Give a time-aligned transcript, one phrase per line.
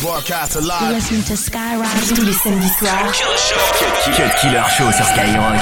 [0.00, 0.94] Broadcast live.
[0.94, 3.12] Listen to Skyrock tous les samedis soirs.
[4.16, 5.58] Cut Killer Show sur Skyrock.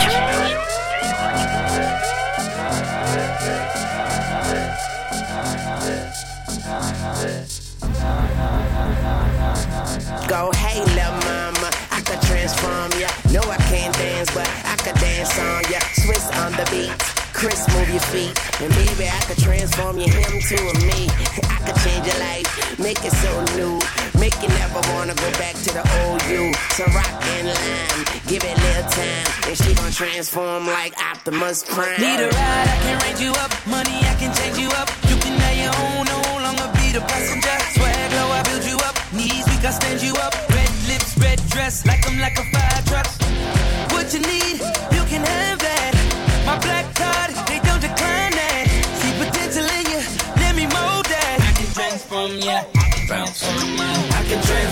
[10.29, 13.09] Go, hey, little mama, I could transform ya.
[13.32, 15.79] No, I can't dance, but I could dance on ya.
[15.96, 16.93] Swizz on the beat,
[17.32, 18.37] Chris, move your feet.
[18.61, 21.09] And baby, I could transform you him to a me.
[21.09, 23.81] I could change your life, make it so new.
[24.26, 26.53] Make you never wanna go back to the old you.
[26.75, 29.26] So rock and lime, give it little time.
[29.46, 32.00] And she gon' transform like Optimus Prime.
[32.00, 33.53] Need a ride, I can range you up.
[33.69, 34.91] Money, I can change you up.
[35.08, 37.56] You can have your own, no longer be the passenger.
[37.78, 38.97] Swag low, I build you up.
[39.12, 40.34] Knees weak, I stand you up.
[40.50, 42.56] Red lips, red dress, like I'm like a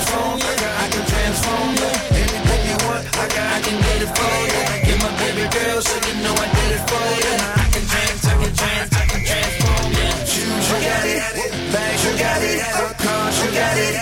[0.05, 1.91] transform ya, I can transform ya.
[2.13, 4.63] Anything you want, I got, I can get it for ya.
[4.85, 7.35] Get my baby girl, so you know I did it for ya.
[7.57, 10.09] I can trans, I can trans, I can transform ya.
[10.29, 11.23] Shoes, you got it.
[11.73, 12.61] Bags, you got it.
[13.01, 13.95] Cars, you got it.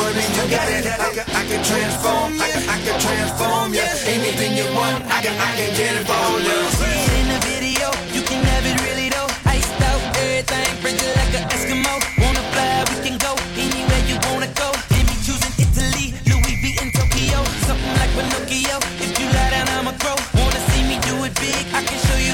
[0.00, 0.84] Money, you got it.
[0.88, 2.30] I can, I can transform.
[2.40, 3.86] I can, I can transform ya.
[4.08, 6.56] Anything you want, I can, I can get it for ya.
[6.80, 9.28] See it in the video, you can have it really though.
[9.44, 11.99] Iced out, everything, frigid like an Eskimo.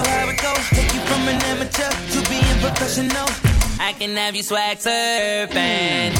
[0.06, 0.64] How it goes.
[0.70, 3.26] Take you from an amateur to being professional.
[3.78, 6.12] I can have you swag surfing.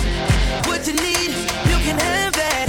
[0.67, 1.31] What you need,
[1.70, 2.69] you can have that.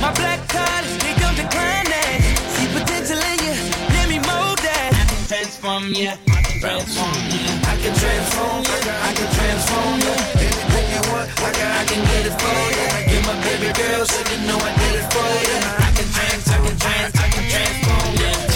[0.00, 2.16] My black card, they don't decline that.
[2.54, 3.54] See potential in you,
[3.96, 4.92] let me mold that.
[4.92, 7.52] I can transform ya, I can transform ya.
[7.66, 8.60] I can transform.
[8.66, 10.14] I can, I can transform ya.
[10.36, 12.86] Anything you want, I can, I can get it for ya.
[13.08, 15.58] Get my baby girl, so you know I did it for ya.
[15.86, 17.95] I can trans, I can trans, I can transform.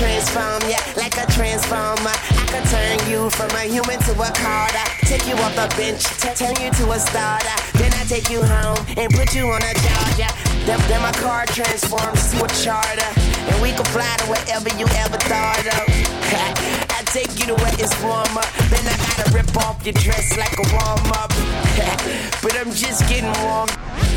[0.00, 2.16] Transform ya like a transformer.
[2.16, 4.86] I could turn you from a human to a carter.
[5.04, 6.08] Take you off the bench,
[6.40, 7.56] turn you to a starter.
[7.76, 10.32] Then I take you home and put you on a charger.
[10.64, 13.10] Then, then my car transforms to a charter.
[13.52, 15.84] And we can fly to wherever you ever thought of.
[16.96, 18.46] I take you to where it's warmer.
[18.72, 21.28] Then I gotta rip off your dress like a warm up.
[22.40, 23.68] but I'm just getting warm.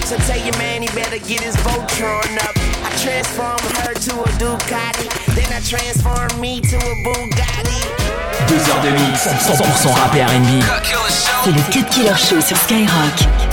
[0.07, 2.72] So tell your man he better get his drawn up.
[2.97, 5.07] Transform her to a Ducati.
[5.35, 7.81] Then I transform me to a Bugatti.
[8.47, 10.63] Deux heures de mix, 100% rap et R&B.
[11.43, 13.52] C'est le Cut Killer Show sur Skyrock.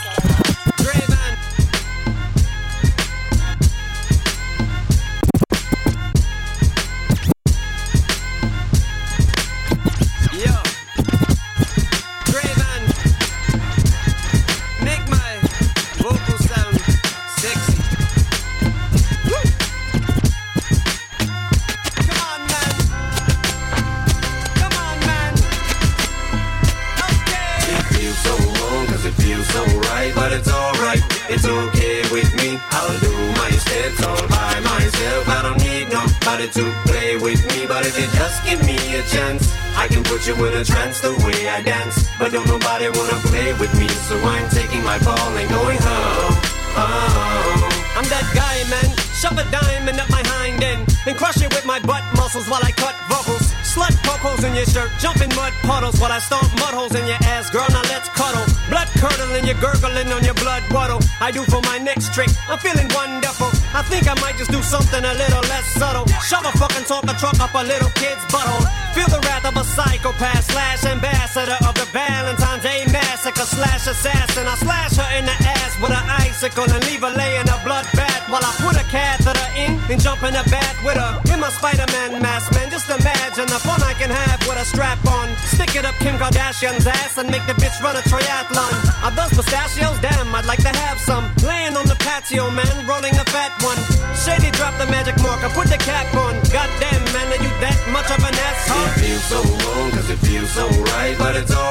[48.01, 48.89] I'm that guy, man.
[49.13, 52.65] Shove a diamond up my hind end and crush it with my butt muscles while
[52.65, 53.45] I cut vocals.
[53.61, 56.97] Slut poke holes in your shirt, jump in mud puddles while I stomp mud holes
[56.97, 57.69] in your ass, girl.
[57.69, 58.41] Now let's cuddle.
[58.73, 60.97] Blood curdling, you're gurgling on your blood waddle.
[61.21, 62.33] I do for my next trick.
[62.49, 63.53] I'm feeling wonderful.
[63.69, 66.09] I think I might just do something a little less subtle.
[66.25, 68.65] Shove a fucking Tonka truck up a little kid's butthole.
[68.97, 72.81] Feel the wrath of a psychopath slash ambassador of the Valentine's Day
[73.21, 74.47] massacre slash assassin.
[74.47, 77.85] I slash her in the ass with an icicle and leave her laying a blood
[77.93, 81.39] bath while I put a catheter in and jump in the bath with her in
[81.39, 82.49] my Spider-Man mask.
[82.53, 85.29] Man, just imagine the fun I can have with a strap on.
[85.53, 88.73] Stick it up Kim Kardashian's ass and make the bitch run a triathlon.
[89.05, 90.01] Are those pistachios?
[90.01, 91.29] Damn, I'd like to have some.
[91.45, 93.77] Laying on the patio, man, rolling a fat one.
[94.17, 96.33] Shady drop the magic marker, put the cap on.
[96.49, 98.81] Goddamn, man, are you that much of an asshole?
[98.81, 100.65] It feels so wrong, cause it feels so
[100.97, 101.70] right, but it's alright,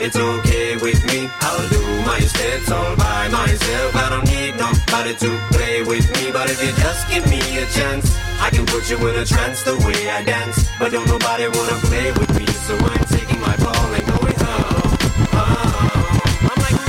[0.00, 1.28] it's okay with me.
[1.40, 3.94] I'll do my steps all by myself.
[3.96, 7.66] I don't need nobody to play with me, but if you just give me a
[7.66, 10.68] chance, I can put you in a trance the way I dance.
[10.78, 14.98] But don't nobody wanna play with me, so I'm taking my ball and going home.
[16.48, 16.80] I'm like.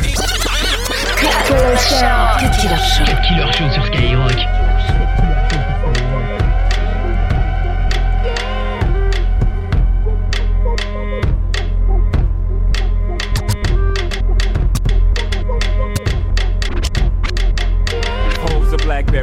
[1.22, 2.22] Cut Killer Show.
[2.62, 3.06] Killer Show.
[3.28, 4.61] Killer Show sur Skyrock.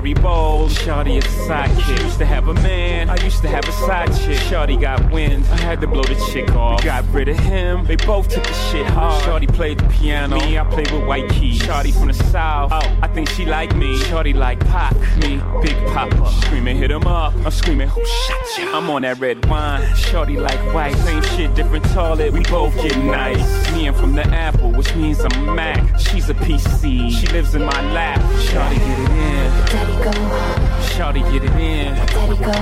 [0.08, 0.68] Blackberry bowl.
[0.68, 2.04] Shawty is sidekick.
[2.04, 3.08] Used to have a man.
[3.08, 4.38] I used to have a side chick.
[4.48, 5.46] Shawty got wind.
[5.46, 6.80] I had to blow the chick off.
[6.80, 7.86] We Got rid of him.
[7.86, 9.22] They both took the shit hard.
[9.24, 10.36] Shawty played the piano.
[10.40, 11.60] Me, I played with white keys.
[11.60, 12.70] Shawty from the south.
[12.72, 13.98] Oh, I think she like me.
[14.00, 14.94] Shawty like Pac.
[15.18, 16.30] Me, Big Poppa.
[16.42, 17.34] Screaming, hit him up.
[17.44, 18.76] I'm screaming, who shot ya?
[18.76, 19.82] I'm on that red wine.
[19.94, 20.96] Shawty like white.
[20.96, 22.32] Same shit, different toilet.
[22.32, 23.72] We both get nice.
[23.72, 25.98] Me, I'm from the Apple, which means I'm Mac.
[25.98, 27.10] She's a PC.
[27.10, 28.20] She lives in my lap.
[28.48, 29.48] Shawty get it in.
[29.68, 31.94] Daddy go, Shawty get it in.
[31.94, 32.52] daddy go,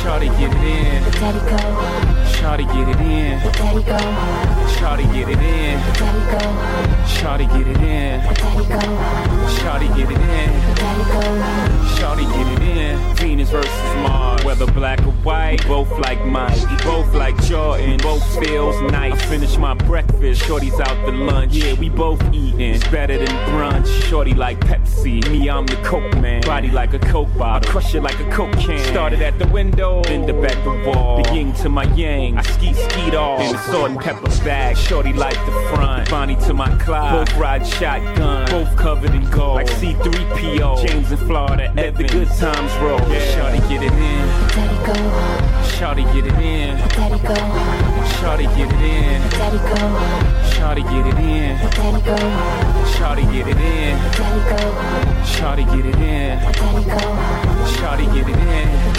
[0.00, 1.02] Shawty get it in.
[1.12, 1.56] daddy go,
[2.34, 3.38] Shawty get it in.
[3.52, 3.98] daddy go,
[4.76, 5.78] Shawty get it in.
[5.94, 6.38] daddy go,
[7.06, 8.20] Shawty get it in.
[8.34, 8.78] daddy go,
[9.58, 10.74] Shawty get it in.
[10.74, 11.82] daddy go.
[12.02, 13.14] Shawty get it in.
[13.16, 14.44] Venus versus Mars.
[14.44, 16.58] Whether black or white, both like Mike.
[16.84, 17.98] Both like Jordan.
[17.98, 19.12] Both feels nice.
[19.12, 20.42] I finish my breakfast.
[20.42, 21.52] Shorty's out to lunch.
[21.54, 22.60] Yeah, we both eating.
[22.60, 23.86] It's better than brunch.
[24.08, 25.22] Shorty like Pepsi.
[25.30, 26.42] Me, I'm the Coke man.
[26.42, 27.68] Body like a Coke bottle.
[27.68, 28.78] I crush it like a Coke can.
[28.78, 30.02] Started at the window.
[30.02, 31.01] End up at the wall.
[31.32, 32.36] The yin to my yang.
[32.36, 33.40] I ski skied off.
[33.40, 34.76] In a salt and pepper bag.
[34.76, 36.10] Shorty like the front.
[36.10, 37.26] Bonnie to my Clyde.
[37.26, 38.50] Both ride shotgun.
[38.50, 39.54] Both covered in gold.
[39.54, 40.86] Like C3PO.
[40.86, 41.72] James in Florida.
[41.74, 42.98] Let the good times roll.
[42.98, 44.28] Shorty get it in.
[44.52, 44.94] Daddy go,
[45.78, 46.76] Shorty get it in.
[46.76, 47.34] daddy go,
[48.20, 49.30] Shorty get it in.
[49.30, 49.76] daddy go,
[50.52, 51.56] Shorty get it in.
[51.56, 52.16] daddy go,
[52.92, 53.96] Shorty get it in.
[54.12, 56.38] daddy go, Shorty get it in.
[56.52, 57.00] daddy go,
[57.72, 58.91] Shorty get it in.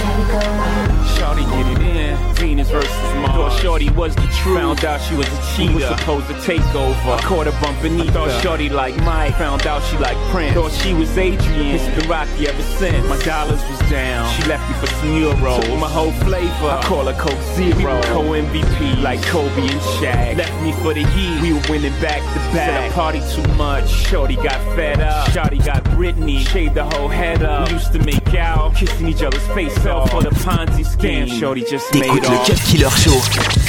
[1.18, 2.34] Shorty get it in.
[2.36, 3.54] Venus versus Mars.
[3.54, 4.58] Thought Shorty was the truth.
[4.58, 5.74] Found out she was a cheater.
[5.74, 7.12] Was supposed to take over.
[7.12, 8.12] I caught her bumping Ether.
[8.12, 9.36] Thought Shorty like Mike.
[9.36, 10.54] Found out she like Prince.
[10.54, 11.76] Thought she was Adrian.
[11.76, 13.08] It's been rocky ever since.
[13.08, 14.30] My dollars was down.
[14.36, 15.62] She left me for some euros.
[15.62, 16.68] Took my whole flavor.
[16.68, 17.78] I call her Coke Zero.
[17.78, 20.38] We were co-MVP like Kobe and Shaq.
[20.38, 21.42] Left me for the Heat.
[21.42, 22.70] We were winning back to back.
[22.70, 23.90] Said I party too much.
[23.90, 25.30] Shorty got fed up.
[25.32, 26.46] Shorty got Britney.
[26.46, 27.70] Shaved the whole head up.
[27.70, 28.76] We used to make out.
[28.76, 31.28] Kissing each other's face off for the Ponzi scheme.
[31.28, 31.40] Mm.
[31.40, 32.48] Shorty just made T'écoutes le off.
[32.48, 33.20] Cut Killer Show.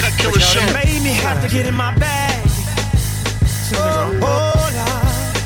[0.00, 0.72] Cut Killer Show.
[0.72, 2.40] made me have to get in my bag.
[3.76, 5.36] Oh, oh, Lord.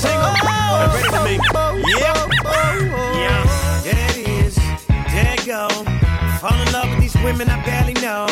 [0.00, 3.42] Sing oh, ready to make oh, oh, yeah, oh, yeah,
[3.82, 5.68] there it is, there it go.
[6.40, 8.26] Fall in love with these women I barely know.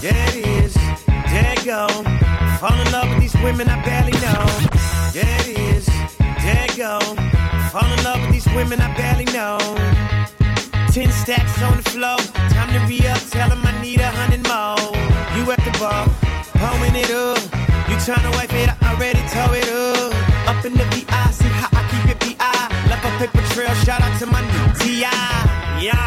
[0.00, 1.88] There it is, there it go.
[2.60, 4.44] Fall in love with these women I barely know.
[5.12, 6.98] There it is, there it go.
[7.70, 10.11] Fall in love with these women I barely know.
[10.92, 12.18] Ten stacks on the floor.
[12.52, 13.18] Time to re up.
[13.30, 14.76] Tell him I need a hundred more.
[15.34, 16.04] You at the bar,
[16.60, 17.40] pouring it up.
[17.88, 20.12] You tryna wipe it, I already tore it up.
[20.50, 22.68] Up in the VI, see how I keep it PI.
[22.90, 25.08] Left a paper trail, shout out to my new TI.
[25.80, 26.06] Yeah.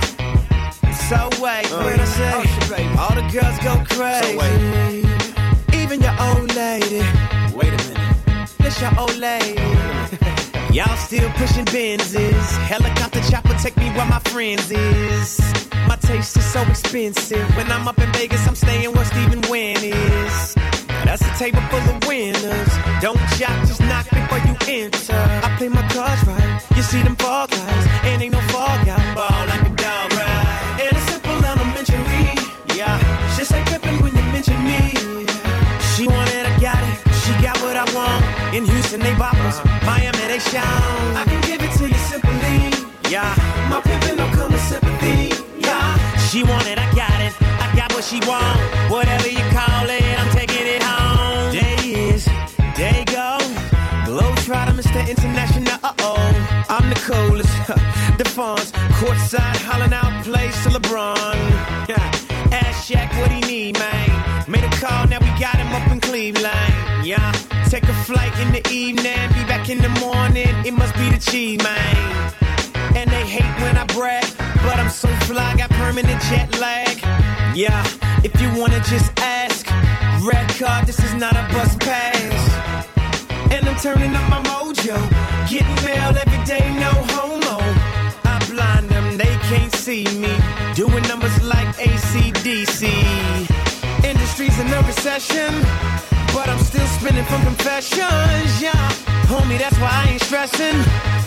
[1.10, 2.32] So wait, uh, what I say?
[2.36, 5.02] Oh, All the girls go crazy.
[5.74, 7.02] Even your old lady.
[7.58, 8.50] Wait a minute.
[8.60, 10.05] This your old lady.
[10.76, 12.52] Y'all still pushing Benzes.
[12.68, 15.40] Helicopter chopper take me where my friends is.
[15.88, 17.48] My taste is so expensive.
[17.56, 20.54] When I'm up in Vegas, I'm staying where Stephen Wynn is.
[21.06, 22.72] That's a table full of winners.
[23.00, 25.16] Don't jock, just knock before you enter.
[25.46, 26.62] I play my cards right.
[26.76, 29.16] You see them fall guys, and ain't no fall guy.
[29.16, 30.15] Ball like a dog
[38.56, 39.60] In Houston, they boppers.
[39.86, 40.64] Miami, they shine.
[41.20, 42.56] I can give it to you simply.
[43.12, 43.36] Yeah,
[43.70, 45.36] my pimpin' don't come with sympathy.
[45.60, 45.98] Yeah,
[46.30, 47.34] she want it, I got it.
[47.42, 48.58] I got what she want.
[48.90, 51.52] Whatever you call it, I'm taking it home.
[51.52, 51.76] Day
[52.08, 52.26] is.
[52.80, 53.40] You go.
[54.08, 55.06] Globetrotter, Mr.
[55.06, 55.78] International.
[55.84, 57.52] Uh oh, I'm the coolest.
[58.18, 58.72] the funds,
[59.02, 61.36] courtside, hollering out plays to LeBron.
[61.90, 64.50] Yeah, ask Shaq what he need, man.
[64.50, 66.75] Made a call, now we got him up in Cleveland.
[67.06, 67.32] Yeah,
[67.70, 70.50] take a flight in the evening, be back in the morning.
[70.66, 72.34] It must be the cheese, man.
[72.96, 74.26] And they hate when I brag,
[74.66, 76.98] but I'm so fly, got permanent jet lag.
[77.56, 77.86] Yeah,
[78.24, 79.70] if you wanna just ask,
[80.26, 82.42] red card, this is not a bus pass.
[83.54, 84.98] And I'm turning up my mojo.
[85.48, 87.60] Getting mail every day, no homo.
[88.24, 90.36] I blind them, they can't see me.
[90.74, 93.55] Doing numbers like ACDC.
[94.56, 95.62] Industry's in a recession,
[96.34, 98.62] but I'm still spinning from confessions.
[98.62, 98.72] Yeah,
[99.28, 100.78] homie, that's why I ain't stressing.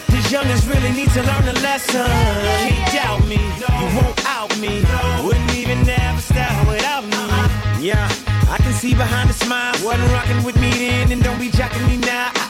[0.09, 2.07] These youngins really need to learn a lesson.
[2.07, 4.83] Can't doubt me, you won't out me.
[5.25, 7.85] Wouldn't even a style without me.
[7.85, 8.09] Yeah,
[8.51, 9.75] I can see behind the smile.
[9.85, 12.31] Wasn't rocking with me then, and don't be jacking me now.
[12.35, 12.48] I,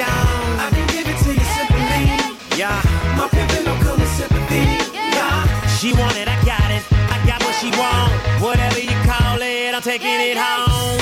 [0.00, 0.60] Miami, they shine.
[0.60, 2.58] I can give it to you simply.
[2.58, 2.82] Yeah,
[3.16, 4.64] my pimpin' don't come with sympathy.
[4.94, 6.82] Yeah, she wanted, I got it.
[6.92, 8.12] I got what she want.
[8.40, 11.00] Whatever you call it, I'm taking it home.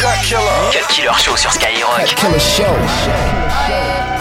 [0.00, 0.70] Cut Killer.
[0.72, 1.98] Cut Killer Show sur Skyrock.
[1.98, 2.64] Cut Killer Show.
[2.64, 4.19] Oh,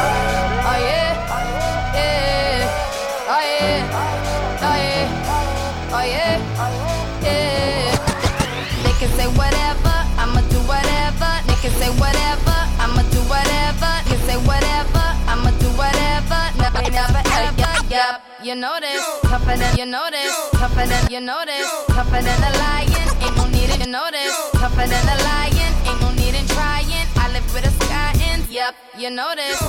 [18.43, 19.03] you know this.
[19.24, 20.34] Tougher than you know this.
[20.51, 21.67] Tougher than you know this.
[21.88, 23.08] Tougher than a lion.
[23.22, 24.34] Ain't no need it, you know this.
[24.53, 25.72] Tougher than a lion.
[25.88, 27.08] Ain't no need in trying.
[27.17, 28.43] I live with a sky in.
[28.51, 29.60] Yup, you know this.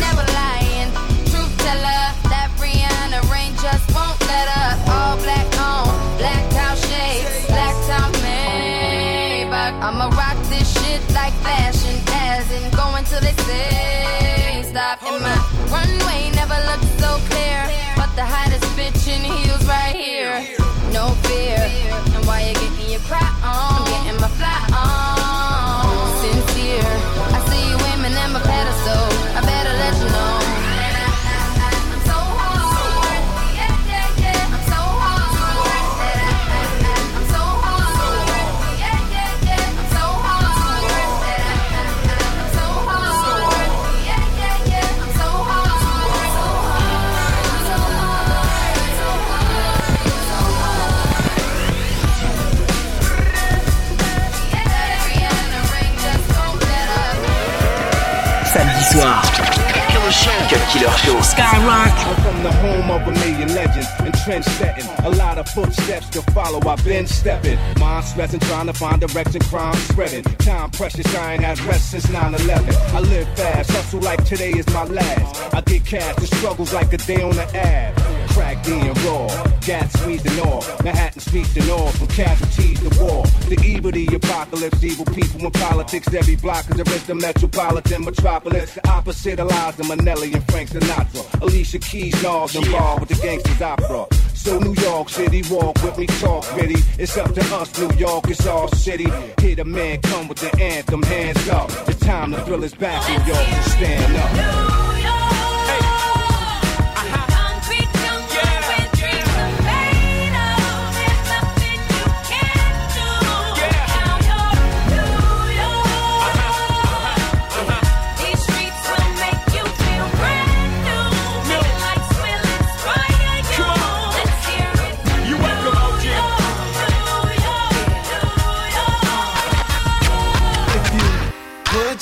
[0.00, 0.90] Never lying.
[1.28, 2.04] Truth teller.
[2.32, 4.78] That Rihanna rain just won't let up.
[4.88, 5.88] All black on,
[6.18, 9.74] black out shades, black top Maybach.
[9.84, 15.02] I'ma rock this shit like fashion, as in going till they say stop.
[15.04, 15.36] And my
[15.70, 16.83] runway never looked
[18.84, 20.46] bitch in heels right here.
[20.92, 21.58] No fear,
[22.14, 23.82] and why you getting your cry on?
[23.82, 25.83] I'm getting my fly on.
[64.24, 64.88] Trend setting.
[65.04, 66.58] A lot of footsteps to follow.
[66.66, 67.58] I've been stepping.
[67.78, 70.24] Mind stressing, trying to find direction, crime spreading.
[70.38, 72.74] Time precious, I ain't had rest since 9 11.
[72.74, 75.54] I live fast, hustle like today is my last.
[75.54, 78.03] I get cash, the struggles like a day on the ab.
[78.66, 79.28] And raw,
[79.60, 80.64] gas squeezed and all.
[80.82, 83.22] Manhattan streets and all, from casualties to war.
[83.48, 86.12] The evil, the apocalypse, evil people in politics.
[86.14, 88.74] Every block is a rich, the metropolitan metropolis.
[88.74, 91.42] The opposite of Liza Minnelli and Frank Sinatra.
[91.42, 94.06] Alicia Keys, Nas involved with the gangsters opera.
[94.34, 96.76] So New York City, walk with me, talk ready.
[96.98, 99.10] It's up to us, New York, it's our city.
[99.40, 101.70] Hear the man come with the anthem, hands up.
[101.86, 104.73] It's time to thrill is back, New York, stand up.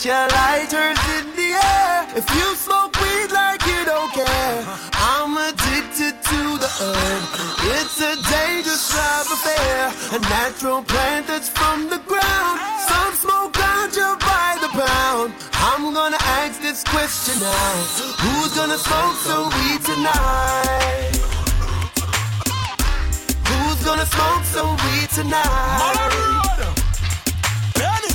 [0.04, 2.08] Your lighters in the air.
[2.16, 7.22] If you smoke weed like you don't care, I'm addicted to the herb.
[7.76, 9.92] It's a dangerous love affair.
[10.16, 12.58] A natural plant that's from the ground.
[12.88, 15.34] Some smoke ganja by the pound.
[15.54, 17.74] I'm gonna ask this question now.
[18.22, 21.12] Who's gonna smoke some weed tonight?
[23.46, 26.71] Who's gonna smoke some weed tonight?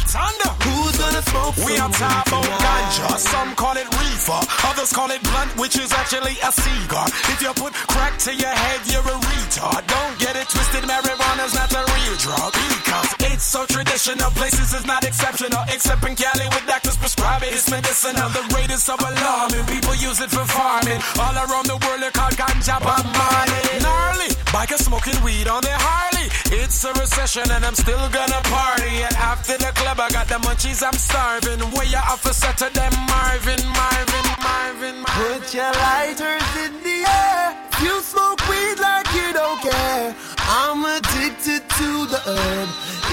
[0.08, 3.20] Who's gonna smoke We are talking about ganja.
[3.20, 7.08] Some call it reefer, others call it blunt, which is actually a cigar.
[7.28, 9.84] If you put crack to your head, you're a retard.
[9.84, 12.56] Don't get it twisted, marijuana's not the real drug.
[12.56, 15.64] Because it's so traditional, places is not exceptional.
[15.68, 18.30] Except in Cali, with doctors prescribe it, it's medicinal.
[18.32, 21.04] The rate is so alarming, people use it for farming.
[21.20, 23.84] All around the world, they call ganja Bob Marley.
[23.84, 26.17] Gnarly, bikers smoking weed on their Harley.
[26.52, 29.04] It's a recession and I'm still gonna party.
[29.08, 31.60] And after the club, I got the munchies, I'm starving.
[31.74, 35.42] Where you officer to them, Marvin, Marvin, Marvin, Marvin.
[35.42, 37.68] Put your lighters in the air.
[37.84, 40.16] You smoke weed like you don't care,
[40.50, 42.70] I'm addicted to the herb.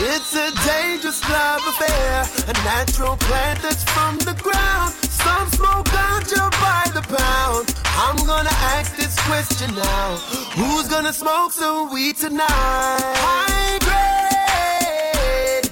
[0.09, 2.25] It's a dangerous love affair.
[2.49, 4.94] A natural plant that's from the ground.
[5.25, 7.75] Some smoke ganja by the pound.
[7.97, 8.50] I'm gonna
[8.97, 10.16] this question now.
[10.56, 12.46] Who's gonna smoke some weed tonight?
[12.50, 15.66] High grade.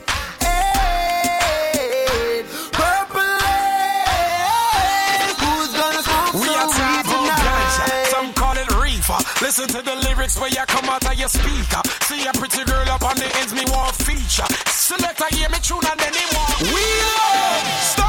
[0.82, 5.37] aid, purple haze.
[5.42, 7.85] Who's gonna smoke We are some weed top on ganja.
[7.85, 8.06] tonight?
[8.14, 9.21] Some call it reefer.
[9.44, 11.82] Listen to the lyrics where you come out of your speaker.
[12.09, 14.49] See a pretty girl up on the ends, me want feature.
[14.68, 16.85] Select I hear me tune and then they want we
[17.18, 18.01] love.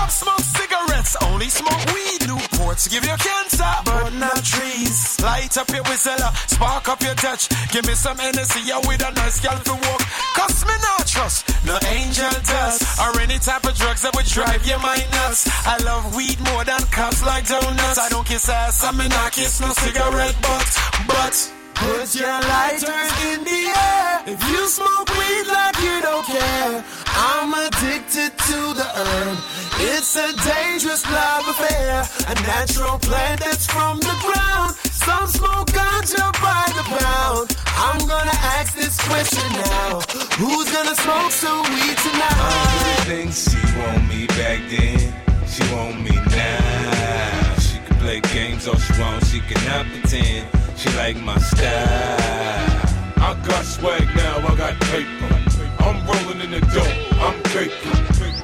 [1.22, 2.22] Only smoke weed.
[2.26, 5.22] Newports give you cancer, but not trees.
[5.22, 6.18] Light up your whistle,
[6.48, 7.50] spark up your touch.
[7.72, 10.02] Give me some energy, yeah, with a nice girl to walk.
[10.36, 14.66] Cause me not trust no angel dust or any type of drugs that would drive
[14.66, 15.48] your mind nuts.
[15.66, 18.00] I love weed more than cops like donuts.
[18.00, 20.70] I don't kiss ass, I mean I kiss no cigarette butt,
[21.08, 21.54] but.
[21.76, 24.22] Put your lighters in the air.
[24.28, 29.38] If you smoke weed like you don't care, I'm addicted to the herb.
[29.80, 32.04] It's a dangerous love affair.
[32.28, 34.76] A natural plant that's from the ground.
[34.92, 37.56] Some smoke ganja by the pound.
[37.76, 40.02] I'm gonna ask this question now.
[40.38, 42.40] Who's gonna smoke some weed tonight?
[42.40, 45.14] I Think she want me back then,
[45.48, 47.56] she want me now.
[47.60, 52.84] She can play games all she wants, she cannot pretend she like my style.
[53.18, 55.33] I got swag now, I got paper.
[55.84, 57.92] I'm rolling in the dope, I'm caking.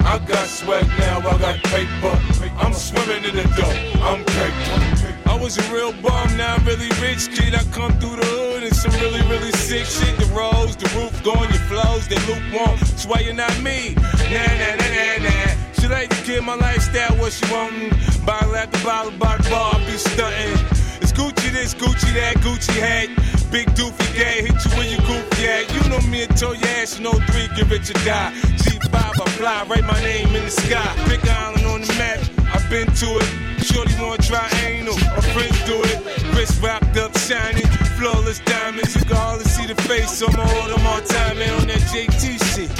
[0.04, 2.14] I got swag now, I got paper.
[2.58, 5.16] I'm swimming in the dope, I'm caking.
[5.26, 7.54] I was a real bum, now I'm really rich kid.
[7.54, 10.18] I come through the hood and some really, really sick shit.
[10.18, 12.76] The roads, the roof going, your flows, they lukewarm.
[12.78, 13.94] That's why you're not me.
[13.94, 15.54] Nah, nah, nah, nah, nah.
[15.80, 17.90] She like to kill my lifestyle, what she wantin'.
[18.26, 20.58] Bottle after bottle, bottle bar, be stuntin'.
[21.00, 23.29] It's Gucci this, Gucci that, Gucci hat.
[23.50, 25.66] Big doofy gay, hit you when you goofy at.
[25.74, 28.30] You know me and told your ass, you know three, give it your die.
[28.62, 30.86] G5, I fly, write my name in the sky.
[31.08, 32.20] Big island on the map,
[32.54, 33.64] I've been to it.
[33.64, 35.98] Shorty wanna try anal, my friends do it.
[36.36, 37.66] Wrist wrapped up, shining,
[37.98, 38.94] flawless diamonds.
[38.94, 41.82] You can hardly see the face, so I'ma hold them all time, man, on that
[41.90, 42.70] JT shit.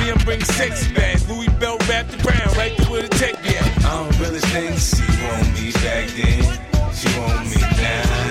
[0.00, 1.22] Me, I'm bring sexy back.
[1.28, 3.84] Louis belt wrapped around, right there where the tech be at.
[3.84, 6.42] I don't really think she want me back then.
[6.92, 8.25] She want me now.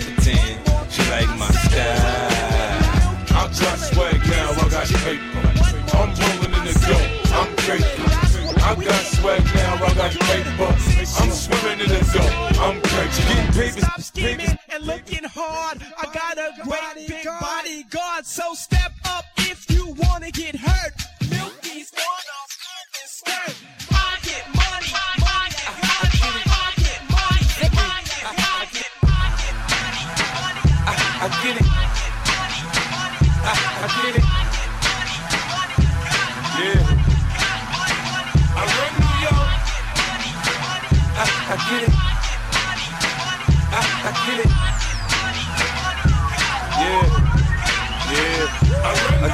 [0.00, 0.58] Pretend.
[0.90, 2.74] She like my style.
[3.30, 5.42] I got swag now, I got paper.
[5.94, 8.04] I'm rolling in the dope, I'm caking.
[8.60, 10.70] I got swag now, I got paper.
[11.20, 13.26] I'm swimming in the dope, I'm caking.
[13.54, 15.78] Getting papers, scheming and looking hard.
[15.96, 21.03] I got a great big bodyguard, so step up if you wanna get hurt.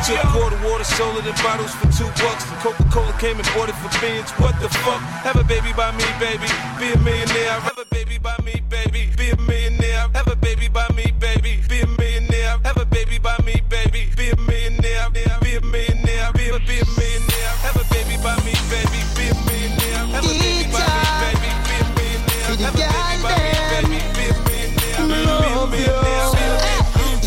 [0.05, 2.45] Took quarter water, sold it in bottles for two bucks.
[2.63, 4.31] Coca-Cola came and bought it for beans.
[4.41, 5.01] What the fuck?
[5.25, 6.49] Have a baby by me, baby.
[6.79, 7.61] Be a millionaire.
[7.61, 9.11] Have a baby by me, baby.
[9.17, 10.09] Be a millionaire.
[10.15, 11.61] Have a baby by me, baby.
[11.69, 12.59] Be a millionaire.
[12.65, 14.09] Have a baby by me, baby.
[14.17, 15.11] Be a millionaire.
[15.11, 16.33] Be a millionaire.
[16.33, 17.53] Be a be a millionaire.
[17.65, 19.01] Have a baby by me, baby.
[19.17, 20.05] Be a millionaire.
[20.17, 21.51] Have a baby by me, baby.
[21.69, 22.49] Be a millionaire.
[22.49, 24.49] Have a baby by me, baby.
[24.77, 25.69] Be a millionaire.
[25.69, 26.61] Be a millionaire.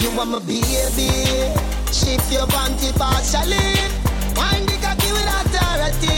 [0.01, 1.12] You want baby
[2.13, 3.57] Shift your panty partially.
[4.37, 6.13] Wind the cocky with authority.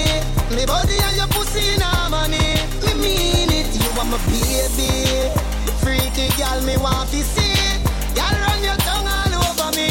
[0.52, 2.60] Me body and your pussy in harmony.
[2.84, 5.32] Me mean it You want my baby.
[5.80, 7.80] Freaky girl me want to see
[8.12, 9.88] Girl run your tongue all over me.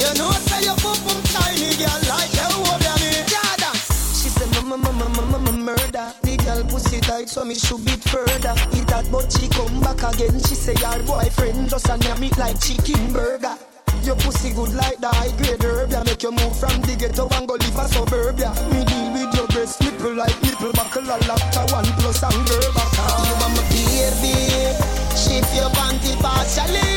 [0.00, 3.12] You know say your pum pum tiny girl like you over me.
[3.28, 3.76] Jordan
[4.16, 6.08] She say mama mama mama mama murder.
[6.24, 8.56] The girl pussy tight so me should beat further.
[8.72, 10.40] Eat that but she come back again.
[10.40, 13.58] She say your boyfriend just a it like chicken burger
[14.06, 16.02] your pussy good like the high grade herb yeah.
[16.04, 18.52] Make you move from the ghetto and go live a suburb yeah.
[18.70, 22.44] Me deal with your breast nipple like nipple buckle A lacta one plus and
[22.76, 22.92] back
[23.26, 26.90] You want my baby Shift your panty partially.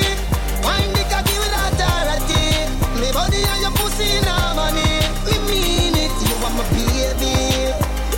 [0.66, 2.66] Wind the cocky with authority.
[3.00, 5.06] Me body and your pussy in harmony.
[5.24, 6.10] We mean it.
[6.18, 7.72] You want my baby.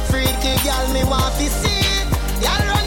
[0.07, 1.83] Freaky girl me want to see.
[2.39, 2.78] Y'all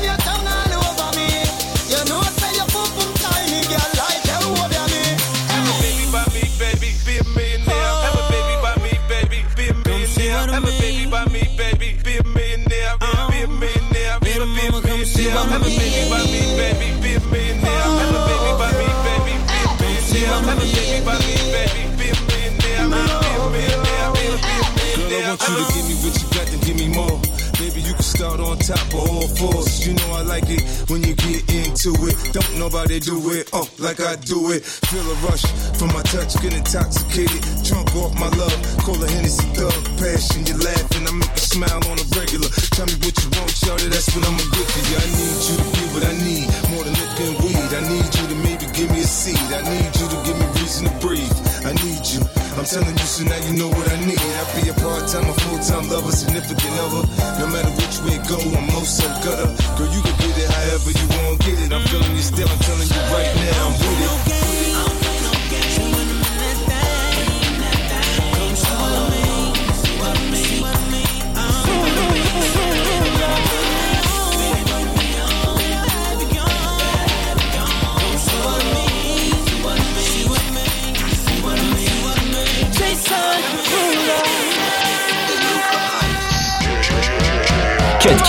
[25.48, 27.18] you to give me what you got, then give me more.
[27.58, 29.86] Baby, you can start on top of all fours.
[29.86, 32.16] You know I like it when you get into it.
[32.32, 34.64] Don't nobody do it up like I do it.
[34.64, 35.46] Feel a rush
[35.78, 37.42] from my touch, get intoxicated.
[37.62, 39.74] Drunk off my love, call a Hennessy thug.
[39.98, 42.50] Passion, you laughing, I make you smile on a regular.
[42.74, 44.96] Tell me what you want, y'all, that's what I'ma get for you.
[44.98, 46.46] I need you to give what I need.
[46.70, 46.81] More
[47.22, 47.70] smoking weed.
[47.72, 49.36] I need you to maybe give me a seed.
[49.52, 51.38] I need you to give me reason to breathe.
[51.64, 52.20] I need you.
[52.56, 54.18] I'm telling you, so now you know what I need.
[54.18, 57.06] I be a part-time, a full-time lover, significant other.
[57.40, 59.48] No matter which way it go, I'm most so gutter.
[59.78, 61.72] Girl, you can get it however you want, get it.
[61.72, 62.48] I'm feeling you still.
[62.48, 65.01] I'm telling you right now, I'm with it.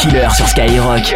[0.04, 1.16] Killer sur Skyrock.